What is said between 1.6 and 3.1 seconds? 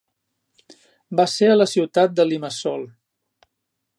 ciutat de Limassol.